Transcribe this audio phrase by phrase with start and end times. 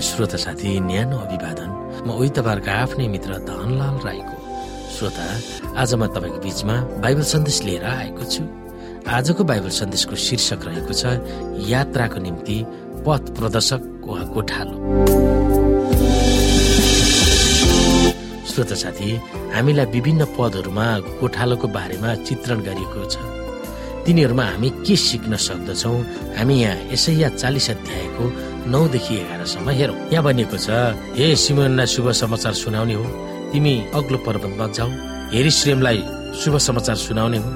[0.00, 1.70] श्रोता साथी न्यानो अभिवादन।
[2.06, 4.36] म उही तपाईँहरूको आफ्नै मित्र धनलाल राईको।
[4.96, 5.26] श्रोता
[5.76, 8.42] आज म तपाईँको बिचमा बाइबल सन्देश लिएर आएको छु।
[9.08, 11.04] आजको बाइबल सन्देशको शीर्षक रहेको छ
[11.68, 12.58] यात्राको निम्ति
[13.06, 14.76] पथ प्रदर्शक वा गोठालो
[18.50, 19.10] श्रोता साथी
[19.54, 20.86] हामीलाई विभिन्न पदहरूमा
[21.20, 23.16] गोठालोको बारेमा चित्रण गरिएको छ।
[24.04, 25.92] तिनीहरूमा हामी के सिक्न सक्दछौ?
[26.36, 28.24] हामी यहाँ यसैया चालिस अध्यायको
[28.70, 30.70] नौदेखि एघारसम्म हेरौँ। यहाँ भनिएको छ
[31.18, 33.04] हे सिमोनलाई शुभ समाचार सुनाउने हो।
[33.52, 34.90] तिमी अग्लो पर्वतमा जाऊ
[35.34, 35.98] हेरी श्रेमलाई
[36.40, 37.50] शुभ समाचार सुनाउने हो।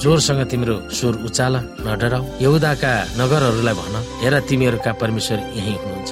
[0.00, 1.54] जोरसँग तिम्रो स्वर उचाल
[1.86, 6.10] नडराउ यहुदाका नगरहरूलाई भन। हेर तिमीहरूका परमेश्वर यही हुनुहुन्छ।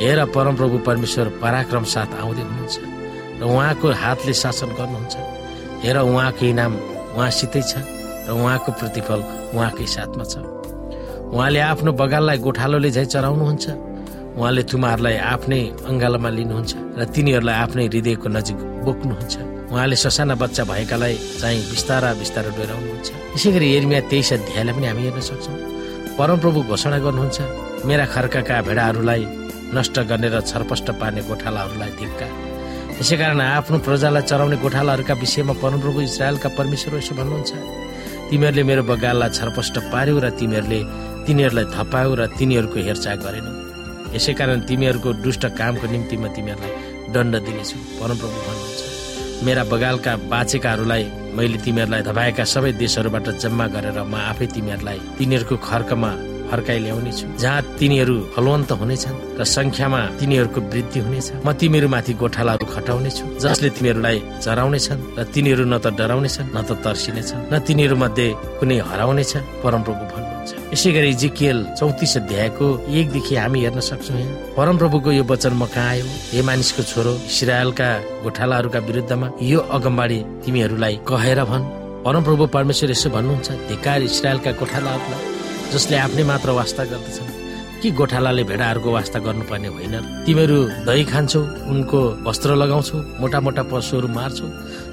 [0.00, 2.76] हेर परमप्रभु परमेश्वर पराक्रम साथ आउँदै हुनुहुन्छ
[3.38, 5.14] र उहाँको हातले शासन गर्नुहुन्छ।
[5.84, 6.72] हेर उहाँको इनाम
[7.14, 7.72] उहाँसितै छ
[8.26, 9.20] र उहाँको प्रतिफल
[9.54, 10.53] उहाँकै साथमा छ।
[11.32, 13.64] उहाँले आफ्नो बगाललाई गोठालोले झै चराउनुहुन्छ।
[14.38, 19.34] उहाँले तुमाहरूलाई आफ्नै अङ्गालोमा लिनुहुन्छ र तिनीहरूलाई आफ्नै हृदयको नजिक बोक्नुहुन्छ।
[19.72, 25.02] उहाँले ससाना बच्चा भएकालाई चाहिँ बिस्तारा बिस्तारा डोराउनुहुन्छ। यसै गरी एर्मिया तेइस अध्यायलाई पनि हामी
[25.06, 25.56] हेर्न सक्छौँ।
[26.18, 27.38] परमप्रभु घोषणा गर्नुहुन्छ
[27.88, 29.22] मेरा खर्काका भेडाहरूलाई
[29.74, 32.28] नष्ट गर्ने र छरपष्ट पार्ने गोठालाहरूलाई धिक्का
[33.00, 37.52] यसै कारण आफ्नो प्रजालाई चराउने गोठालाहरूका विषयमा परमप्रभु इजरायलका परमेश्वर यसो भन्नुहुन्छ।
[38.30, 40.80] तिमीहरूले मेरो बगाललाई छरपष्ट पार्यौ र तिमीहरूले
[41.26, 43.52] तिनीहरूलाई थपायौ र तिनीहरूको हेरचाह गरेनौ।
[44.16, 46.72] यसै कारण तिमीहरूको दुष्ट कामको निम्ति म तिमीहरूलाई
[47.14, 48.82] दण्ड दिनेछु। परमप्रभु भन्नुहुन्छ।
[49.46, 51.04] मेरा बगालका बाँचेकाहरूलाई
[51.36, 56.10] मैले तिमीहरूलाई धपाएका सबै देशहरूबाट जम्मा गरेर म आफै तिमीहरूलाई तिनीहरूको खर्कमा
[56.48, 63.24] फर्काइ ल्याउनेछु। जहाँ तिनीहरू फलवन्त हुनेछन् र संख्यामा तिनीहरूको वृद्धि हुनेछ म तिमीहरूमाथि गोठालाहरू खटाउनेछु
[63.42, 68.26] जसले तिमीहरूलाई चराउनेछन् र तिनीहरू न त डराउनेछन् न त तर्सिनेछन् न तिनीहरू मध्ये
[68.60, 69.32] कुनै हराउनेछ
[69.64, 70.04] परमप्रभु
[70.44, 75.66] भन्नुहुन्छ यसै गरी जिकिएल चौतिस अध्यायको एकदेखि हामी हेर्न सक्छौँ यहाँ। परमप्रभुको यो वचन म
[75.66, 76.04] कहाँ आयो?
[76.32, 77.88] हे मानिसको छोरो इसरायलका
[78.24, 81.64] गोठालाहरूका विरुद्धमा यो अगमबाडी तिमीहरूलाई कहेर भन्।
[82.04, 85.22] परमप्रभु परमेश्वर यसो भन्नुहुन्छ धिकार इसरायलका गोठालाहरूलाई
[85.72, 87.43] जसले आफ्नै मात्र वास्ता गर्दछन्।
[87.84, 89.94] कि गोठालाले भेडाहरूको वास्ता गर्नुपर्ने होइन?
[90.24, 90.58] तिमीहरू
[90.88, 94.46] दही खान्छौ उनको वस्त्र लगाउँछौ मोटा मोटा पशुहरू मार्छौ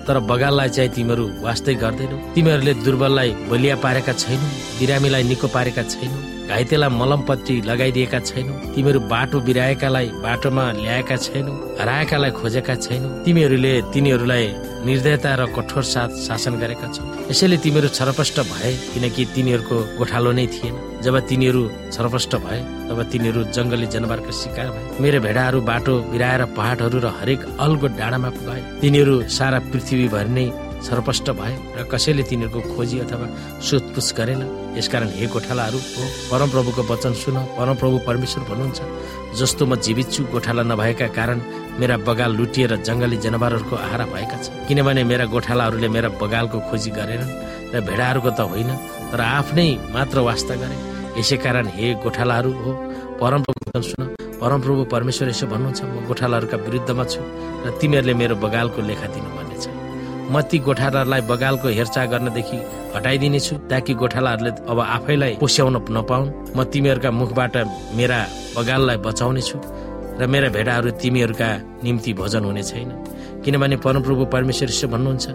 [0.06, 4.47] तर बगाललाई चाहिँ तिमीहरू वास्तै गर्दैनौ। तिमीहरूले दुर्बललाई बलिया पारेका छैनौ
[4.79, 6.19] बिरामीलाई निको पारेका छैनौ
[6.52, 14.46] घाइतेलाई मलमपट्टि लगाइदिएका छैनौ तिमीहरू बाटो बिराएकालाई बाटोमा ल्याएका छैनौ हराएकालाई खोजेका छैनौ। तिमीहरूले तिनीहरूलाई
[14.81, 20.46] निर्दयता र कठोर साथ शासन गरेका छौ यसैले तिमीहरू छरपष्ट भए किनकि तिनीहरूको गोठालो नै
[20.47, 20.75] थिएन।
[21.06, 21.62] जब तिनीहरू
[21.94, 22.59] छरपष्ट भए
[22.90, 28.30] तब तिनीहरू जङ्गली जनावरको शिकार भए। मेरो भेडाहरू बाटो बिराएर पहाडहरू र हरेक अल्गो डाँडामा
[28.41, 30.46] गए तिनीहरू सारा पृथ्वीभरि नै
[30.81, 33.28] छरपष्ट भए र कसैले तिनीहरूको खोजी अथवा
[33.62, 34.41] सोधपुछ गरेन।
[34.78, 38.80] यसकारण हे गोठालाहरू हो परमप्रभुको वचन सुन परमप्रभु परमेश्वर भन्नुहुन्छ।
[39.40, 41.38] जस्तो म जीवित छु गोठाला नभएका कारण
[41.80, 47.32] मेरा बगाल लुटिएर जङ्गली जनावरहरूको आहारा भएका छन्। किनभने मेरा गोठालाहरूले मेरा बगालको खोजी गरेनन्
[47.74, 48.72] र भेडाहरूको त होइन
[49.12, 50.78] तर आफ्नै मात्र वास्ता गरे।
[51.20, 52.72] यसै कारण हे गोठालाहरू हो
[53.22, 54.02] परमप्रभु सुन।
[54.42, 57.22] परमप्रभु परमेश्वर यसो भन्नुहुन्छ म गोठालाहरूका विरुद्धमा छु
[57.66, 59.66] र तिमीहरूले मेरो बगालको लेखा दिनुपर्ने छ
[60.34, 62.58] म ती गोठालाहरूलाई बगालको हेरचाह गर्नदेखि
[62.96, 67.56] हटाइदिनेछु ताकि गोठालाहरूले अब आफैलाई पोस्याउन नपाउन्। म तिमीहरूका मुखबाट
[68.00, 68.20] मेरा
[68.58, 69.58] बगाललाई बचाउनेछु।
[70.22, 71.50] र मेरा भेडाहरू तिमीहरूका
[71.84, 72.90] निम्ति भोजन हुने छैन।
[73.42, 75.26] किनभने परमप्रभु परमेश्वर यसो भन्नुहुन्छ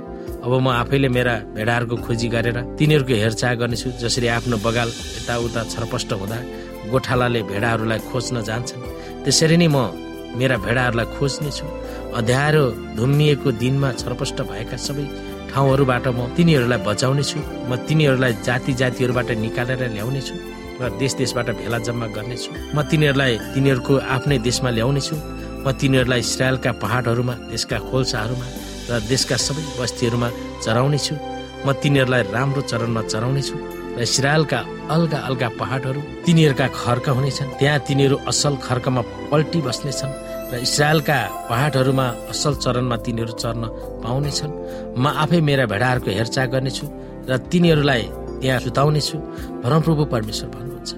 [0.47, 4.89] अब म आफैले मेरा भेडाहरूको खोजी गरेर तिनीहरूको हेरचाह गर्नेछु जसरी आफ्नो बगाल
[5.19, 6.39] यताउता छरपष्ट हुँदा
[6.91, 8.83] गोठालाले भेडाहरूलाई खोज्न जान्छन्।
[9.27, 9.91] त्यसरी नै म
[10.39, 11.67] मेरा भेडाहरूलाई खोज्नेछु।
[12.15, 12.65] अध्यारो
[12.97, 15.05] धुम्मिएको दिनमा छरपष्ट भएका सबै
[15.51, 20.35] ठाउँहरूबाट म तिनीहरूलाई बचाउनेछु। म तिनीहरूलाई जाति जातिहरूबाट निकालेर ल्याउनेछु।
[20.81, 25.17] र देश देशबाट भेला जम्मा गर्नेछु। म तिनीहरूलाई तिनीहरूको आफ्नै देशमा ल्याउनेछु।
[25.65, 28.47] म तिनीहरूलाई इसरायलका पहाडहरूमा देशका खोल्साहरूमा
[28.91, 30.29] र देशका सबै बस्तीहरूमा
[30.65, 31.15] चराउनेछु।
[31.65, 33.57] म तिनीहरूलाई राम्रो चरणमा चराउनेछु
[33.97, 34.59] र इसरायलका
[34.95, 39.03] अलगा अलगा पहाडहरू तिनीहरूका खर्क हुनेछन्। त्यहाँ तिनीहरू असल खर्कमा
[39.33, 40.13] पल्टी बस्नेछन्
[40.53, 41.19] र इसरायलका
[41.51, 43.65] पहाडहरूमा असल चरणमा तिनीहरू चर्न
[44.05, 44.53] पाउनेछन्।
[45.03, 46.85] म आफै मेरा भेडाहरूको हेरचाह गर्नेछु
[47.31, 48.03] र तिनीहरूलाई
[48.41, 49.17] त्यहाँ सुताउनेछु
[49.65, 50.93] परमप्रभु परमेश्वर भन्नुहुन्छ।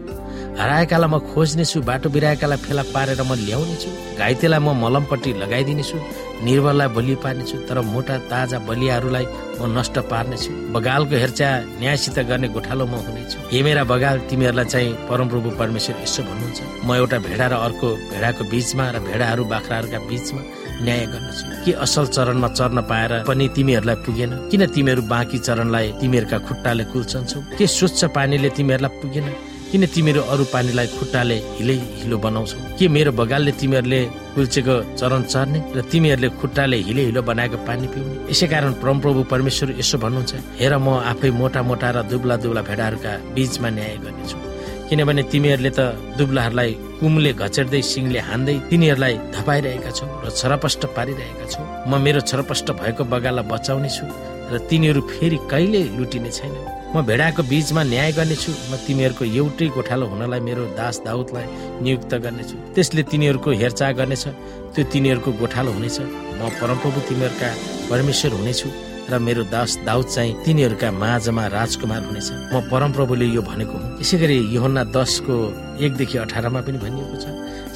[0.58, 5.98] हराएकालाई म खोज्नेछु बाटो बिराएकालाई फेला पारेर म ल्याउनेछु घाइतेलाई म मलमपट्टि लगाइदिनेछु
[6.46, 9.26] निर्बललाई बलियो पार्नेछु तर मोटा ताजा बलियाहरूलाई
[9.58, 14.90] म नष्ट पार्नेछु बगालको हेरचाह न्यायसित गर्ने गोठालो म हुनेछु हे मेरा बगाल तिमीहरूलाई चाहिँ
[15.10, 20.42] परमप्रभु परमेश्वर यसो भन्नुहुन्छ। म एउटा भेडा र अर्को भेडाको बीचमा र भेडाहरू बाख्राहरूका बीचमा
[20.82, 24.30] न्याय गर्नेछु के असल चरणमा चर्न पाएर पनि तिमीहरूलाई पुगेन?
[24.50, 27.38] किन तिमीहरू बाँकी चरणलाई तिमीहरूका खुट्टाले कुल्छन्छौ?
[27.58, 29.28] के स्वच्छ पानीले तिमीहरूलाई पुगेन?
[29.70, 32.58] किन तिमीहरू अरू पानीलाई खुट्टाले हिलै हिलो बनाउँछौ?
[32.78, 34.00] के मेरो बगालले तिमीहरूले
[34.34, 38.30] कुल्चेको चरण चर्ने र तिमीहरूले खुट्टाले हिले हिलो बनाएको पानी पिउने?
[38.32, 40.32] यसै कारण परमप्रभु परमेश्वर यसो भन्नुहुन्छ
[40.62, 44.47] हेर म आफै मोटा मोटा र दुब्ला दुब्ला भेडाहरूका बीचमा न्याय गर्नेछु।
[44.88, 45.80] किनभने तिमीहरूले त
[46.18, 52.68] दुब्लाहरूलाई कुमले घचेर्दै सिङले हान्दै तिनीहरूलाई धपाइरहेका छौ र छरपष्ट पारिरहेका छौ। म मेरो छरपष्ट
[52.80, 54.04] भएको बगाललाई बचाउने छु
[54.52, 56.54] र तिनीहरू फेरि कहिले लुटिने छैन
[56.88, 61.46] म भेडाको बीचमा न्याय गर्नेछु म तिमीहरूको एउटै गोठालो हुनलाई मेरो दास दाउदलाई
[61.84, 64.24] नियुक्त गर्नेछु। त्यसले तिनीहरूको हेरचाह गर्नेछ
[64.72, 65.98] त्यो तिनीहरूको गोठालो हुनेछ।
[66.40, 67.48] म परमप्रभु तिमीहरूका
[67.92, 68.68] परमेश्वर हुनेछु।
[69.10, 74.16] र मेरो दास दाउद चाहिँ तिनीहरूका माझमा राजकुमार हुनेछ म परमप्रभुले यो भनेको हुँ। यसै
[74.20, 75.34] गरी योहन्ना दसको
[75.80, 77.26] एकदेखि अठारमा पनि भनिएको छ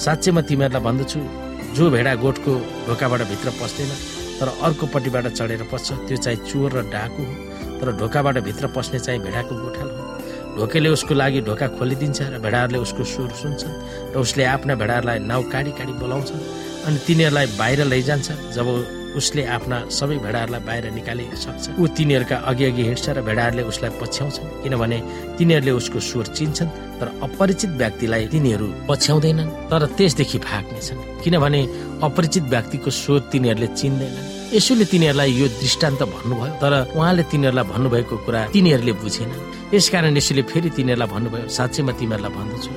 [0.05, 1.21] साँच्चै म तिमीहरूलाई भन्दछु
[1.77, 2.53] जो भेडा गोठको
[2.87, 3.91] ढोकाबाट भित्र पस्दैन
[4.39, 7.35] तर अर्कोपट्टिबाट चढेर पस्छ त्यो चाहिँ चोर र डाकु हो।
[7.81, 10.01] तर ढोकाबाट भित्र पस्ने चाहिँ भेडाको गोठाल हो।
[10.57, 13.77] ढोकेले उसको लागि ढोका खोलिदिन्छ र भेडाहरूले उसको स्वर सुन्छन्
[14.13, 16.43] र उसले आफ्ना भेडाहरूलाई नाउ काडी काडी बोलाउँछन्
[16.87, 18.69] अनि तिनीहरूलाई बाहिर लैजान्छ जब
[19.17, 23.91] उसले आफ्ना सबै भेडाहरूलाई बाहिर निकालि सक्छ। ऊ तिनीहरूका अघि अघि हिँड्छ र भेडाहरूले उसलाई
[24.01, 24.99] पछ्याउँछन् किनभने
[25.39, 31.61] तिनीहरूले उसको स्वर चिन्छन् तर अपरिचित व्यक्तिलाई तिनीहरू पछ्याउँदैनन् तर त्यसदेखि भाग्नेछन्। किनभने
[32.03, 38.41] अपरिचित व्यक्तिको स्वर तिनीहरूले चिन्दैनन्। यसोले तिनीहरूलाई यो दृष्टान्त भन्नुभयो तर उहाँले तिनीहरूलाई भन्नुभएको कुरा
[38.55, 39.41] तिनीहरूले बुझेनन्।
[39.75, 42.71] यसकारण यसोले फेरि तिनीहरूलाई भन्नुभयो साँच्चै म तिमीहरूलाई भन्दछु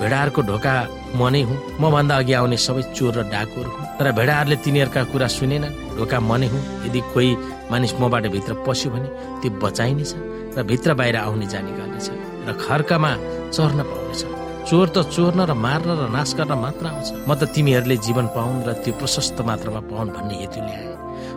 [0.00, 0.74] भेडाहरूको ढोका
[1.18, 5.00] म नै हुँ। म भन्दा अघि आउने सबै चोर र डाकुहरू हुँ तर भेडाहरूले तिनीहरूका
[5.12, 7.30] कुरा सुनेनन् ढोका म नै हुँ। यदि कोही
[7.70, 9.08] मानिस मबाट भित्र पस्यो भने
[9.40, 10.12] त्यो बचाइनेछ
[10.56, 12.06] र भित्र बाहिर आउने जाने गर्नेछ
[12.46, 13.12] र खर्कामा
[13.54, 14.22] चर्न पाउनेछ
[14.68, 18.64] चोर त चोर्न र मार्न र नाश गर्न मात्र आउँछ। म त तिमीहरूले जीवन पाउन्
[18.66, 20.88] र त्यो प्रशस्त मात्रामा पाउन् भन्ने हेतु ल्याए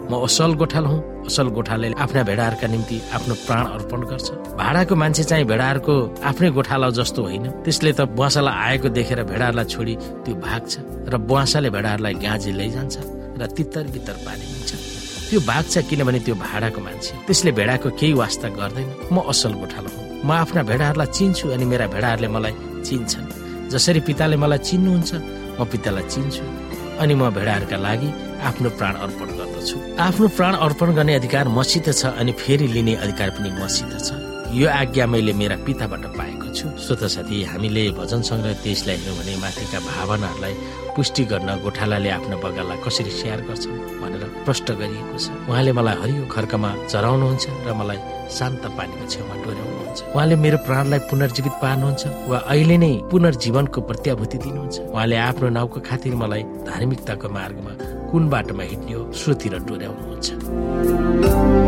[0.10, 4.28] म असल गोठाल हुँ। असल गोठाले आफ्ना भेडाहरूका निम्ति आफ्नो प्राण अर्पण गर्छ।
[4.60, 9.94] भाडाको मान्छे चाहिँ भेडाहरूको आफ्नै गोठाला जस्तो होइन। त्यसले त बुवासालाई आएको देखेर भेडाहरूलाई छोडी
[10.24, 10.74] त्यो भाग्छ
[11.12, 12.96] र बुवासाले भेडाहरूलाई गाँजी लैजान्छ
[13.40, 14.72] र तितर बितर पारिदिन्छ।
[15.30, 20.04] त्यो भाग्छ किनभने त्यो भाडाको मान्छे। त्यसले भेडाको केही वास्ता गर्दैन। म असल गोठालो हुँ।
[20.28, 22.54] म आफ्ना भेडाहरूलाई चिन्छु अनि मेरा भेडाहरूले मलाई
[22.88, 23.28] चिन्छन्।
[23.72, 25.12] जसरी पिताले मलाई चिन्नुहुन्छ
[25.58, 26.44] म पितालाई चिन्छु।
[27.02, 28.10] अनि म भेडाहरूका लागि
[28.50, 29.76] आफ्नो प्राण अर्पण गर्दछु।
[30.08, 34.10] आफ्नो प्राण अर्पण गर्ने अधिकार मसित छ अनि फेरि लिने अधिकार पनि मसित छ।
[34.54, 39.34] यो आज्ञा मैले मेरा पिताबाट पाएको छु। श्रोत साथी हामीले भजन सङ्ग्रह त्यसलाई हेऱ्यौँ भने
[39.44, 40.54] माथिका भावनाहरूलाई
[40.96, 46.24] पुष्टि गर्न गोठालाले आफ्नो बगाललाई कसरी स्याहार गर्छन् भनेर प्रष्ट गरिएको छ। उहाँले मलाई हरियो
[46.36, 48.00] खर्कमा चराउनुहुन्छ र मलाई
[48.30, 54.76] शान्त पानीको छेउमा डोर्याउनुहुन्छ। उहाँले मेरो प्राणलाई पुनर्जीवित पार्नुहुन्छ वा अहिले नै पुनर्जीवनको प्रत्याभूति दिनुहुन्छ।
[54.94, 57.74] उहाँले आफ्नो नाउँको खातिर मलाई धार्मिकताको मार्गमा
[58.14, 61.63] कुन बाटोमा हिँड्ने हो सोतिर डोर्याउनुहुन्छ।